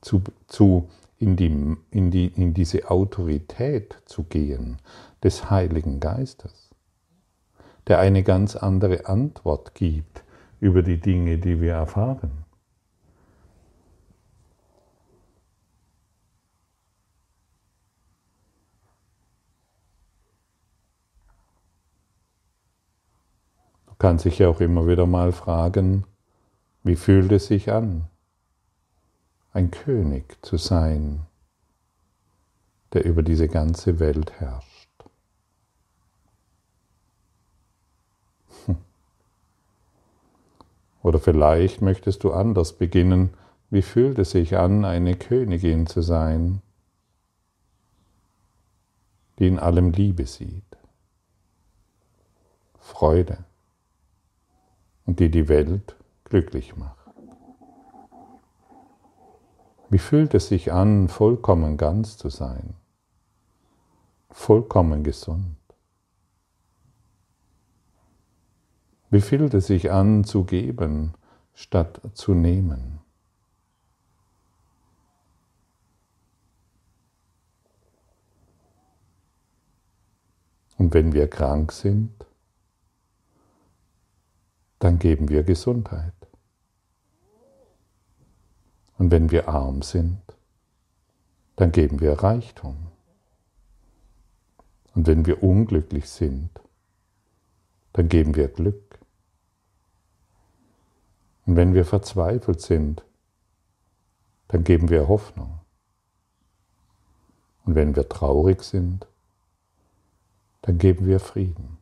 zu, 0.00 0.22
zu 0.46 0.88
in, 1.22 1.36
die, 1.36 1.76
in, 1.92 2.10
die, 2.10 2.26
in 2.26 2.52
diese 2.52 2.90
Autorität 2.90 3.96
zu 4.06 4.24
gehen 4.24 4.78
des 5.22 5.50
Heiligen 5.50 6.00
Geistes, 6.00 6.70
der 7.86 8.00
eine 8.00 8.24
ganz 8.24 8.56
andere 8.56 9.06
Antwort 9.06 9.76
gibt 9.76 10.24
über 10.58 10.82
die 10.82 10.98
Dinge, 10.98 11.38
die 11.38 11.60
wir 11.60 11.74
erfahren. 11.74 12.44
Du 23.86 23.94
kannst 23.96 24.24
dich 24.24 24.40
ja 24.40 24.48
auch 24.48 24.60
immer 24.60 24.88
wieder 24.88 25.06
mal 25.06 25.30
fragen, 25.30 26.04
wie 26.82 26.96
fühlt 26.96 27.30
es 27.30 27.46
sich 27.46 27.70
an, 27.70 28.08
ein 29.52 29.70
König 29.70 30.36
zu 30.42 30.56
sein, 30.56 31.26
der 32.92 33.04
über 33.04 33.22
diese 33.22 33.48
ganze 33.48 33.98
Welt 33.98 34.32
herrscht. 34.40 34.90
Hm. 38.66 38.76
Oder 41.02 41.18
vielleicht 41.18 41.82
möchtest 41.82 42.24
du 42.24 42.32
anders 42.32 42.72
beginnen. 42.74 43.30
Wie 43.70 43.82
fühlt 43.82 44.18
es 44.18 44.32
sich 44.32 44.56
an, 44.56 44.84
eine 44.84 45.16
Königin 45.16 45.86
zu 45.86 46.02
sein? 46.02 46.62
die 49.42 49.48
in 49.48 49.58
allem 49.58 49.90
Liebe 49.90 50.24
sieht, 50.24 50.76
Freude 52.78 53.44
und 55.04 55.18
die 55.18 55.30
die 55.30 55.48
Welt 55.48 55.96
glücklich 56.24 56.76
macht. 56.76 57.01
Wie 59.92 59.98
fühlt 59.98 60.32
es 60.32 60.48
sich 60.48 60.72
an, 60.72 61.10
vollkommen 61.10 61.76
ganz 61.76 62.16
zu 62.16 62.30
sein, 62.30 62.72
vollkommen 64.30 65.04
gesund? 65.04 65.58
Wie 69.10 69.20
fühlt 69.20 69.52
es 69.52 69.66
sich 69.66 69.92
an, 69.92 70.24
zu 70.24 70.44
geben, 70.44 71.12
statt 71.52 72.00
zu 72.14 72.32
nehmen? 72.32 73.00
Und 80.78 80.94
wenn 80.94 81.12
wir 81.12 81.28
krank 81.28 81.70
sind, 81.70 82.24
dann 84.78 84.98
geben 84.98 85.28
wir 85.28 85.42
Gesundheit. 85.42 86.14
Und 89.02 89.10
wenn 89.10 89.32
wir 89.32 89.48
arm 89.48 89.82
sind, 89.82 90.22
dann 91.56 91.72
geben 91.72 91.98
wir 91.98 92.12
Reichtum. 92.12 92.76
Und 94.94 95.08
wenn 95.08 95.26
wir 95.26 95.42
unglücklich 95.42 96.08
sind, 96.08 96.50
dann 97.94 98.08
geben 98.08 98.36
wir 98.36 98.46
Glück. 98.46 99.00
Und 101.46 101.56
wenn 101.56 101.74
wir 101.74 101.84
verzweifelt 101.84 102.60
sind, 102.60 103.02
dann 104.46 104.62
geben 104.62 104.88
wir 104.88 105.08
Hoffnung. 105.08 105.58
Und 107.64 107.74
wenn 107.74 107.96
wir 107.96 108.08
traurig 108.08 108.62
sind, 108.62 109.08
dann 110.60 110.78
geben 110.78 111.06
wir 111.06 111.18
Frieden. 111.18 111.78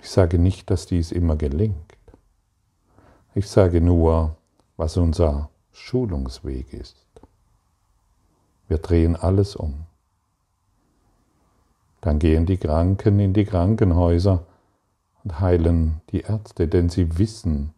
Ich 0.00 0.08
sage 0.08 0.38
nicht, 0.38 0.70
dass 0.70 0.86
dies 0.86 1.12
immer 1.12 1.36
gelingt. 1.36 1.95
Ich 3.36 3.50
sage 3.50 3.82
nur, 3.82 4.34
was 4.78 4.96
unser 4.96 5.50
Schulungsweg 5.70 6.72
ist. 6.72 6.96
Wir 8.66 8.78
drehen 8.78 9.14
alles 9.14 9.54
um. 9.54 9.84
Dann 12.00 12.18
gehen 12.18 12.46
die 12.46 12.56
Kranken 12.56 13.20
in 13.20 13.34
die 13.34 13.44
Krankenhäuser 13.44 14.46
und 15.22 15.38
heilen 15.38 16.00
die 16.12 16.22
Ärzte, 16.22 16.66
denn 16.66 16.88
sie 16.88 17.18
wissen, 17.18 17.74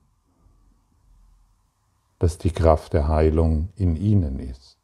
dass 2.21 2.39
die 2.39 2.53
Kraft 2.53 2.93
der 2.93 3.09
Heilung 3.09 3.71
in 3.75 3.97
ihnen 3.97 4.39
ist. 4.39 4.79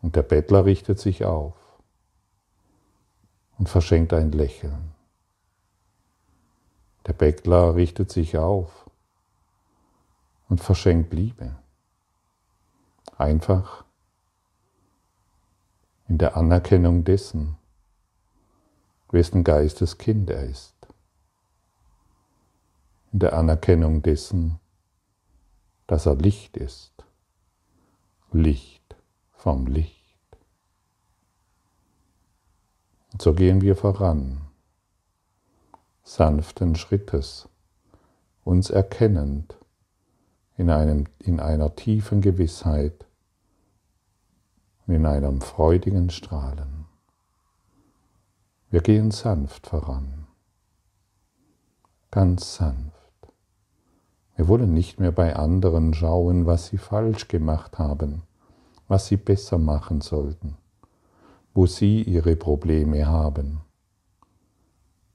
Und 0.00 0.16
der 0.16 0.22
Bettler 0.22 0.64
richtet 0.64 0.98
sich 0.98 1.26
auf 1.26 1.52
und 3.58 3.68
verschenkt 3.68 4.14
ein 4.14 4.32
Lächeln. 4.32 4.91
Der 7.06 7.14
Bettler 7.14 7.74
richtet 7.74 8.12
sich 8.12 8.38
auf 8.38 8.90
und 10.48 10.60
verschenkt 10.60 11.12
Liebe. 11.12 11.56
Einfach 13.16 13.84
in 16.08 16.18
der 16.18 16.36
Anerkennung 16.36 17.04
dessen, 17.04 17.56
wessen 19.10 19.44
Geistes 19.44 19.96
Kind 19.96 20.28
er 20.30 20.44
ist. 20.44 20.74
In 23.12 23.20
der 23.20 23.32
Anerkennung 23.32 24.02
dessen, 24.02 24.60
dass 25.86 26.06
er 26.06 26.16
Licht 26.16 26.56
ist. 26.56 26.92
Licht 28.30 28.94
vom 29.32 29.66
Licht. 29.66 30.02
Und 33.12 33.22
so 33.22 33.34
gehen 33.34 33.60
wir 33.60 33.74
voran, 33.74 34.41
sanften 36.02 36.74
Schrittes, 36.74 37.48
uns 38.44 38.70
erkennend 38.70 39.56
in, 40.56 40.70
einem, 40.70 41.06
in 41.18 41.40
einer 41.40 41.74
tiefen 41.76 42.20
Gewissheit, 42.20 43.06
in 44.86 45.06
einem 45.06 45.40
freudigen 45.40 46.10
Strahlen. 46.10 46.84
Wir 48.70 48.80
gehen 48.80 49.10
sanft 49.10 49.66
voran, 49.66 50.26
ganz 52.10 52.56
sanft. 52.56 52.92
Wir 54.36 54.48
wollen 54.48 54.74
nicht 54.74 54.98
mehr 54.98 55.12
bei 55.12 55.36
anderen 55.36 55.94
schauen, 55.94 56.46
was 56.46 56.66
sie 56.66 56.78
falsch 56.78 57.28
gemacht 57.28 57.78
haben 57.78 58.22
was 58.92 59.06
sie 59.06 59.16
besser 59.16 59.56
machen 59.56 60.02
sollten, 60.02 60.58
wo 61.54 61.64
sie 61.64 62.02
ihre 62.02 62.36
Probleme 62.36 63.06
haben. 63.06 63.62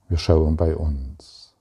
Wir 0.08 0.18
schauen 0.18 0.56
bei 0.56 0.76
uns 0.76 1.56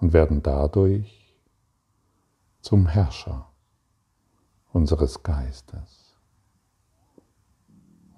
und 0.00 0.12
werden 0.12 0.42
dadurch 0.42 1.34
zum 2.60 2.86
Herrscher 2.86 3.50
unseres 4.72 5.22
Geistes. 5.22 6.14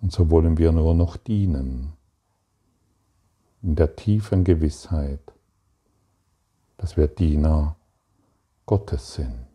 Und 0.01 0.13
so 0.13 0.31
wollen 0.31 0.59
wir 0.59 0.73
nur 0.73 0.95
noch 0.95 1.17
dienen 1.17 1.93
in 3.63 3.75
der 3.75 3.97
tiefen 3.97 4.45
Gewissheit, 4.45 5.33
dass 6.77 6.97
wir 6.97 7.09
Diener 7.09 7.77
Gottes 8.67 9.15
sind 9.15 9.49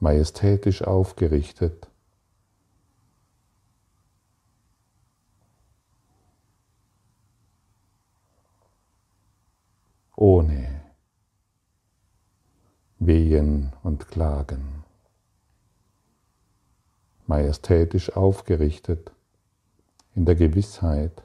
majestätisch 0.00 0.82
aufgerichtet. 0.82 1.88
Ohne 10.18 10.68
Wehen 12.98 13.72
und 13.84 14.08
Klagen, 14.08 14.82
majestätisch 17.28 18.16
aufgerichtet 18.16 19.12
in 20.16 20.24
der 20.24 20.34
Gewissheit, 20.34 21.22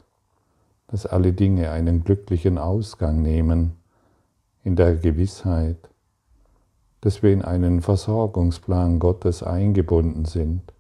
dass 0.88 1.08
alle 1.08 1.34
Dinge 1.34 1.72
einen 1.72 2.04
glücklichen 2.04 2.60
Ausgang 2.60 3.24
nehmen, 3.24 3.78
in 4.64 4.76
der 4.76 4.96
Gewissheit, 4.96 5.90
dass 7.02 7.24
wir 7.24 7.34
in 7.34 7.42
einen 7.42 7.82
Versorgungsplan 7.82 9.00
Gottes 9.00 9.42
eingebunden 9.42 10.26
sind 10.26 10.72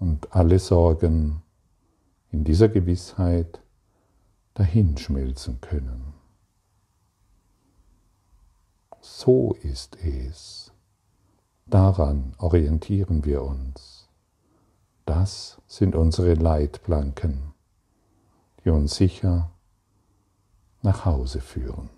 und 0.00 0.34
alle 0.34 0.58
Sorgen 0.58 1.42
in 2.32 2.44
dieser 2.44 2.70
Gewissheit 2.70 3.60
dahinschmelzen 4.58 5.60
können. 5.60 6.14
So 9.00 9.56
ist 9.62 9.96
es. 10.04 10.72
Daran 11.66 12.34
orientieren 12.38 13.24
wir 13.24 13.42
uns. 13.42 14.08
Das 15.06 15.62
sind 15.68 15.94
unsere 15.94 16.34
Leitplanken, 16.34 17.54
die 18.64 18.70
uns 18.70 18.96
sicher 18.96 19.50
nach 20.82 21.04
Hause 21.04 21.40
führen. 21.40 21.88